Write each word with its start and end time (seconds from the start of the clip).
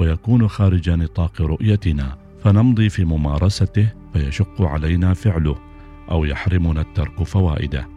ويكون 0.00 0.48
خارج 0.48 0.90
نطاق 0.90 1.42
رؤيتنا 1.42 2.16
فنمضي 2.44 2.88
في 2.88 3.04
ممارسته 3.04 3.88
فيشق 4.12 4.62
علينا 4.62 5.14
فعله 5.14 5.56
أو 6.10 6.24
يحرمنا 6.24 6.80
الترك 6.80 7.22
فوائده. 7.22 7.88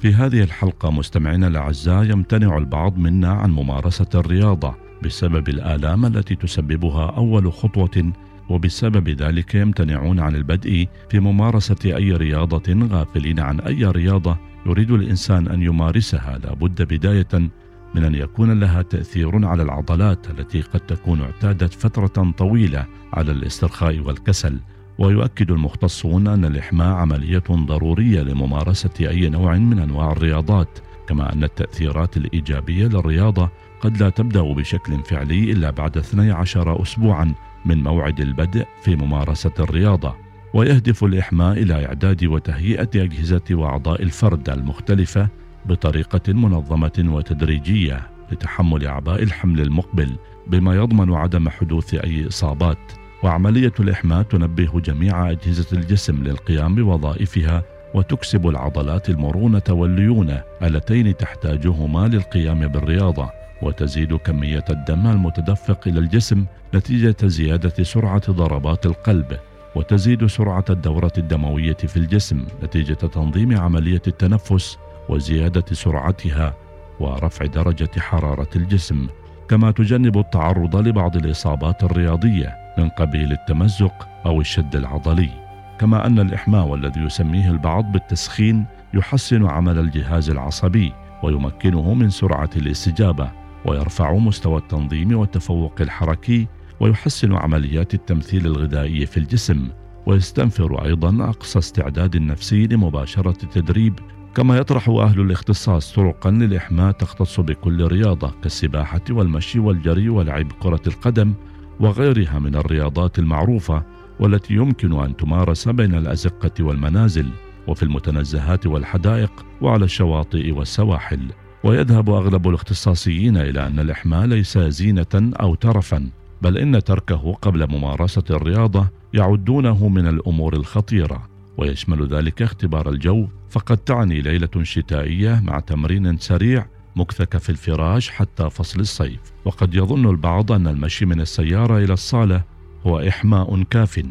في 0.00 0.14
هذه 0.14 0.42
الحلقة 0.42 0.90
مستمعينا 0.90 1.46
الأعزاء 1.48 2.04
يمتنع 2.04 2.58
البعض 2.58 2.98
منا 2.98 3.28
عن 3.28 3.50
ممارسة 3.50 4.08
الرياضة 4.14 4.74
بسبب 5.02 5.48
الآلام 5.48 6.06
التي 6.06 6.34
تسببها 6.34 7.06
أول 7.06 7.52
خطوة 7.52 8.12
وبسبب 8.48 9.08
ذلك 9.08 9.54
يمتنعون 9.54 10.20
عن 10.20 10.34
البدء 10.36 10.88
في 11.10 11.20
ممارسة 11.20 11.78
أي 11.84 12.12
رياضة 12.12 12.86
غافلين 12.92 13.40
عن 13.40 13.60
أي 13.60 13.84
رياضة 13.84 14.36
يريد 14.66 14.90
الإنسان 14.90 15.48
أن 15.48 15.62
يمارسها. 15.62 16.38
لابد 16.44 16.82
بداية 16.82 17.48
من 17.96 18.04
أن 18.04 18.14
يكون 18.14 18.60
لها 18.60 18.82
تأثير 18.82 19.46
على 19.46 19.62
العضلات 19.62 20.30
التي 20.30 20.60
قد 20.60 20.80
تكون 20.80 21.20
اعتادت 21.20 21.72
فترة 21.72 22.32
طويلة 22.38 22.86
على 23.12 23.32
الاسترخاء 23.32 23.98
والكسل 23.98 24.58
ويؤكد 24.98 25.50
المختصون 25.50 26.26
أن 26.26 26.44
الإحماء 26.44 26.94
عملية 26.94 27.42
ضرورية 27.50 28.22
لممارسة 28.22 28.90
أي 29.00 29.28
نوع 29.28 29.56
من 29.56 29.78
أنواع 29.78 30.12
الرياضات 30.12 30.78
كما 31.08 31.32
أن 31.32 31.44
التأثيرات 31.44 32.16
الإيجابية 32.16 32.86
للرياضة 32.86 33.50
قد 33.80 34.02
لا 34.02 34.10
تبدأ 34.10 34.42
بشكل 34.42 35.04
فعلي 35.04 35.52
إلا 35.52 35.70
بعد 35.70 35.96
12 35.96 36.82
اسبوعا 36.82 37.34
من 37.64 37.82
موعد 37.82 38.20
البدء 38.20 38.66
في 38.82 38.96
ممارسة 38.96 39.52
الرياضة. 39.58 40.14
ويهدف 40.54 41.04
الإحماء 41.04 41.52
إلى 41.62 41.86
إعداد 41.86 42.24
وتهيئة 42.24 42.90
أجهزة 42.94 43.42
وأعضاء 43.50 44.02
الفرد 44.02 44.50
المختلفة 44.50 45.28
بطريقة 45.68 46.32
منظمة 46.32 47.04
وتدريجية 47.06 48.00
لتحمل 48.32 48.86
اعباء 48.86 49.22
الحمل 49.22 49.60
المقبل 49.60 50.16
بما 50.46 50.74
يضمن 50.74 51.14
عدم 51.14 51.48
حدوث 51.48 51.94
أي 51.94 52.28
إصابات. 52.28 52.78
وعملية 53.22 53.72
الإحماء 53.80 54.22
تنبه 54.22 54.80
جميع 54.80 55.30
أجهزة 55.30 55.66
الجسم 55.72 56.22
للقيام 56.22 56.74
بوظائفها 56.74 57.62
وتكسب 57.94 58.48
العضلات 58.48 59.10
المرونة 59.10 59.62
والليونة 59.70 60.42
اللتين 60.62 61.16
تحتاجهما 61.16 62.08
للقيام 62.08 62.68
بالرياضة 62.68 63.30
وتزيد 63.62 64.16
كمية 64.16 64.64
الدم 64.70 65.06
المتدفق 65.06 65.88
إلى 65.88 66.00
الجسم 66.00 66.46
نتيجة 66.74 67.16
زيادة 67.24 67.84
سرعة 67.84 68.32
ضربات 68.32 68.86
القلب 68.86 69.36
وتزيد 69.76 70.26
سرعة 70.26 70.64
الدورة 70.70 71.12
الدموية 71.18 71.74
في 71.74 71.96
الجسم 71.96 72.44
نتيجة 72.62 72.94
تنظيم 72.94 73.58
عملية 73.58 74.02
التنفس 74.06 74.78
وزيادة 75.08 75.64
سرعتها 75.72 76.54
ورفع 77.00 77.46
درجة 77.46 77.90
حرارة 77.98 78.48
الجسم 78.56 79.06
كما 79.48 79.70
تجنب 79.70 80.18
التعرض 80.18 80.76
لبعض 80.76 81.16
الإصابات 81.16 81.84
الرياضية 81.84 82.56
من 82.78 82.88
قبيل 82.88 83.32
التمزق 83.32 84.08
أو 84.26 84.40
الشد 84.40 84.76
العضلي. 84.76 85.30
كما 85.78 86.06
أن 86.06 86.18
الإحماء 86.18 86.66
والذي 86.66 87.00
يسميه 87.00 87.50
البعض 87.50 87.92
بالتسخين 87.92 88.64
يحسن 88.94 89.46
عمل 89.46 89.78
الجهاز 89.78 90.30
العصبي 90.30 90.92
ويمكنه 91.22 91.94
من 91.94 92.10
سرعة 92.10 92.50
الاستجابة 92.56 93.30
ويرفع 93.64 94.12
مستوى 94.12 94.58
التنظيم 94.58 95.18
والتفوق 95.18 95.80
الحركي 95.80 96.46
ويحسن 96.80 97.32
عمليات 97.32 97.94
التمثيل 97.94 98.46
الغذائي 98.46 99.06
في 99.06 99.16
الجسم 99.16 99.68
ويستنفر 100.06 100.84
أيضا 100.84 101.28
أقصى 101.28 101.58
استعداد 101.58 102.16
نفسي 102.16 102.66
لمباشرة 102.66 103.44
التدريب 103.44 103.94
كما 104.36 104.56
يطرح 104.56 104.88
أهل 104.88 105.20
الاختصاص 105.20 105.92
طرقا 105.92 106.30
للإحماء 106.30 106.92
تختص 106.92 107.40
بكل 107.40 107.86
رياضة 107.86 108.32
كالسباحة 108.42 109.00
والمشي 109.10 109.58
والجري 109.58 110.08
ولعب 110.08 110.52
كرة 110.52 110.80
القدم 110.86 111.34
وغيرها 111.80 112.38
من 112.38 112.56
الرياضات 112.56 113.18
المعروفة 113.18 113.82
والتي 114.20 114.54
يمكن 114.54 114.92
أن 114.92 115.16
تمارس 115.16 115.68
بين 115.68 115.94
الأزقة 115.94 116.64
والمنازل 116.64 117.30
وفي 117.66 117.82
المتنزهات 117.82 118.66
والحدائق 118.66 119.46
وعلى 119.60 119.84
الشواطئ 119.84 120.52
والسواحل. 120.52 121.20
ويذهب 121.64 122.10
أغلب 122.10 122.48
الاختصاصيين 122.48 123.36
إلى 123.36 123.66
أن 123.66 123.78
الإحماء 123.78 124.26
ليس 124.26 124.58
زينة 124.58 125.32
أو 125.40 125.54
ترفا 125.54 126.08
بل 126.42 126.58
إن 126.58 126.84
تركه 126.84 127.32
قبل 127.32 127.70
ممارسة 127.70 128.24
الرياضة 128.30 128.88
يعدونه 129.14 129.88
من 129.88 130.06
الأمور 130.06 130.56
الخطيرة. 130.56 131.35
ويشمل 131.58 132.08
ذلك 132.08 132.42
اختبار 132.42 132.88
الجو 132.90 133.28
فقد 133.50 133.76
تعني 133.76 134.20
ليلة 134.20 134.62
شتائية 134.62 135.40
مع 135.44 135.60
تمرين 135.60 136.18
سريع 136.18 136.66
مكثك 136.96 137.36
في 137.36 137.48
الفراش 137.48 138.10
حتى 138.10 138.50
فصل 138.50 138.80
الصيف. 138.80 139.20
وقد 139.44 139.74
يظن 139.74 140.10
البعض 140.10 140.52
أن 140.52 140.66
المشي 140.66 141.06
من 141.06 141.20
السيارة 141.20 141.78
إلى 141.78 141.92
الصالة 141.92 142.42
هو 142.86 143.00
إحماء 143.00 143.62
كاف 143.62 144.02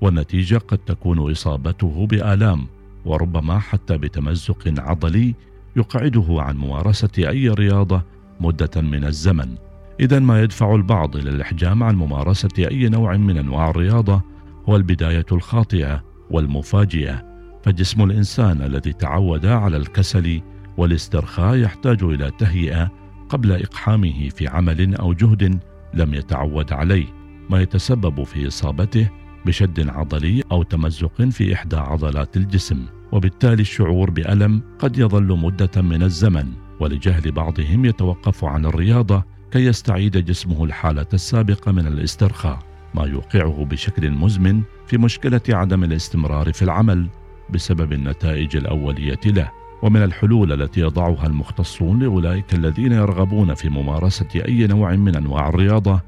والنتيجة 0.00 0.56
قد 0.56 0.78
تكون 0.78 1.30
إصابته 1.30 2.06
بآلام 2.06 2.66
وربما 3.04 3.58
حتى 3.58 3.98
بتمزق 3.98 4.74
عضلي 4.78 5.34
يقعده 5.76 6.26
عن 6.30 6.56
ممارسة 6.56 7.10
أي 7.18 7.48
رياضة 7.48 8.02
مدة 8.40 8.80
من 8.82 9.04
الزمن. 9.04 9.54
إذا 10.00 10.18
ما 10.18 10.42
يدفع 10.42 10.74
البعض 10.74 11.16
إلى 11.16 11.30
الإحجام 11.30 11.82
عن 11.82 11.96
ممارسة 11.96 12.48
أي 12.58 12.88
نوع 12.88 13.16
من 13.16 13.36
أنواع 13.36 13.70
الرياضة 13.70 14.22
هو 14.68 14.76
البداية 14.76 15.26
الخاطئة. 15.32 16.13
والمفاجئة 16.30 17.34
فجسم 17.62 18.02
الإنسان 18.02 18.62
الذي 18.62 18.92
تعود 18.92 19.46
على 19.46 19.76
الكسل 19.76 20.40
والاسترخاء 20.76 21.56
يحتاج 21.56 22.02
إلى 22.02 22.30
تهيئة 22.38 22.90
قبل 23.28 23.52
إقحامه 23.52 24.28
في 24.28 24.48
عمل 24.48 24.94
أو 24.94 25.12
جهد 25.12 25.60
لم 25.94 26.14
يتعود 26.14 26.72
عليه 26.72 27.06
ما 27.50 27.62
يتسبب 27.62 28.22
في 28.22 28.48
إصابته 28.48 29.10
بشد 29.46 29.88
عضلي 29.88 30.42
أو 30.52 30.62
تمزق 30.62 31.22
في 31.22 31.54
إحدى 31.54 31.76
عضلات 31.76 32.36
الجسم. 32.36 32.86
وبالتالي 33.12 33.62
الشعور 33.62 34.10
بألم 34.10 34.62
قد 34.78 34.98
يظل 34.98 35.38
مدة 35.38 35.82
من 35.82 36.02
الزمن 36.02 36.52
ولجهل 36.80 37.32
بعضهم 37.32 37.84
يتوقف 37.84 38.44
عن 38.44 38.66
الرياضة 38.66 39.24
كي 39.50 39.64
يستعيد 39.64 40.16
جسمه 40.16 40.64
الحالة 40.64 41.06
السابقة 41.14 41.72
من 41.72 41.86
الاسترخاء. 41.86 42.73
ما 42.94 43.06
يوقعه 43.06 43.64
بشكل 43.64 44.10
مزمن 44.10 44.62
في 44.86 44.98
مشكلة 44.98 45.40
عدم 45.48 45.84
الاستمرار 45.84 46.52
في 46.52 46.62
العمل 46.62 47.08
بسبب 47.50 47.92
النتائج 47.92 48.56
الأولية 48.56 49.20
له 49.26 49.50
ومن 49.82 50.02
الحلول 50.02 50.62
التي 50.62 50.80
يضعها 50.80 51.26
المختصون 51.26 52.02
لأولئك 52.02 52.54
الذين 52.54 52.92
يرغبون 52.92 53.54
في 53.54 53.68
ممارسة 53.68 54.28
أي 54.48 54.66
نوع 54.66 54.96
من 54.96 55.16
أنواع 55.16 55.48
الرياضة 55.48 56.00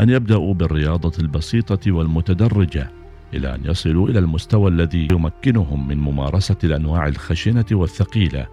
أن 0.00 0.10
يبدأوا 0.10 0.54
بالرياضة 0.54 1.12
البسيطة 1.18 1.92
والمتدرجة 1.92 2.90
إلى 3.34 3.54
أن 3.54 3.60
يصلوا 3.64 4.08
إلى 4.08 4.18
المستوى 4.18 4.70
الذي 4.70 5.08
يمكنهم 5.12 5.88
من 5.88 5.98
ممارسة 5.98 6.56
الأنواع 6.64 7.08
الخشنة 7.08 7.64
والثقيلة 7.72 8.46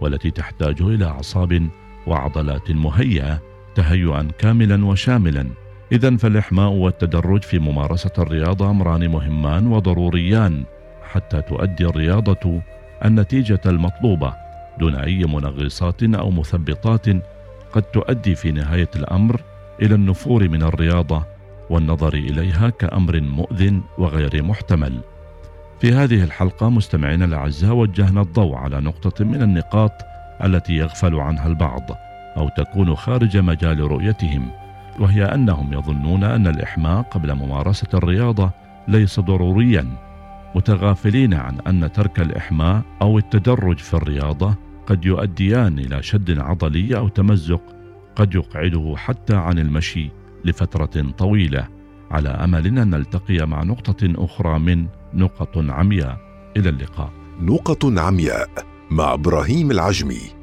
والتي 0.00 0.30
تحتاج 0.30 0.82
إلى 0.82 1.04
أعصاب 1.04 1.68
وعضلات 2.06 2.70
مهيئة 2.70 3.40
تهيئا 3.74 4.22
كاملا 4.38 4.86
وشاملا. 4.86 5.65
اذا 5.92 6.16
فالإحماء 6.16 6.70
والتدرج 6.70 7.42
في 7.42 7.58
ممارسة 7.58 8.10
الرياضة 8.18 8.70
أمران 8.70 9.08
مهمان 9.08 9.66
وضروريان 9.66 10.64
حتى 11.12 11.42
تؤدي 11.42 11.86
الرياضة 11.86 12.60
النتيجة 13.04 13.60
المطلوبة 13.66 14.34
دون 14.78 14.94
أي 14.94 15.24
منغصات 15.24 16.02
أو 16.02 16.30
مثبطات 16.30 17.06
قد 17.72 17.82
تؤدي 17.82 18.34
في 18.34 18.52
نهاية 18.52 18.90
الأمر 18.96 19.40
إلى 19.82 19.94
النفور 19.94 20.48
من 20.48 20.62
الرياضة 20.62 21.24
والنظر 21.70 22.14
إليها 22.14 22.70
كأمر 22.70 23.20
مؤذن 23.20 23.82
وغير 23.98 24.42
محتمل. 24.42 25.00
في 25.80 25.92
هذه 25.92 26.24
الحلقة 26.24 26.70
مستمعينا 26.70 27.24
الأعزاء 27.24 27.74
وجهنا 27.74 28.20
الضوء 28.20 28.54
على 28.54 28.80
نقطة 28.80 29.24
من 29.24 29.42
النقاط 29.42 29.92
التي 30.44 30.72
يغفل 30.72 31.14
عنها 31.14 31.46
البعض 31.46 31.90
أو 32.36 32.48
تكون 32.48 32.94
خارج 32.94 33.36
مجال 33.36 33.80
رؤيتهم. 33.80 34.65
وهي 35.00 35.24
أنهم 35.24 35.72
يظنون 35.72 36.24
أن 36.24 36.46
الإحماء 36.46 37.02
قبل 37.02 37.34
ممارسة 37.34 37.88
الرياضة 37.94 38.50
ليس 38.88 39.20
ضروريا 39.20 39.96
متغافلين 40.54 41.34
عن 41.34 41.58
أن 41.66 41.92
ترك 41.92 42.20
الإحماء 42.20 42.82
أو 43.02 43.18
التدرج 43.18 43.78
في 43.78 43.94
الرياضة 43.94 44.54
قد 44.86 45.04
يؤديان 45.04 45.78
إلى 45.78 46.02
شد 46.02 46.38
عضلي 46.38 46.96
أو 46.96 47.08
تمزق 47.08 47.62
قد 48.16 48.34
يقعده 48.34 48.94
حتى 48.96 49.36
عن 49.36 49.58
المشي 49.58 50.10
لفترة 50.44 51.10
طويلة 51.18 51.68
على 52.10 52.28
أمل 52.28 52.66
أن 52.66 52.90
نلتقي 52.90 53.46
مع 53.46 53.62
نقطة 53.62 54.24
أخرى 54.24 54.58
من 54.58 54.86
نقط 55.14 55.58
عمياء. 55.58 56.18
إلى 56.56 56.68
اللقاء. 56.68 57.10
نقط 57.40 57.84
عمياء 57.84 58.48
مع 58.90 59.14
إبراهيم 59.14 59.70
العجمي. 59.70 60.35